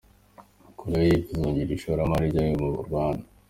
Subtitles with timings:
[0.77, 3.25] Koreya y’Epfo izongera ishoramari ryayo mu Rwanda